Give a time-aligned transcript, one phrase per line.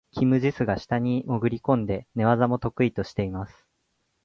[0.13, 3.67] キム・ジスが下に潜り込んで、寝技も得意としています。